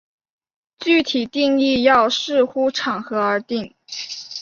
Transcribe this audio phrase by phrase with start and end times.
[0.79, 3.75] 具体定义要视乎场合而定。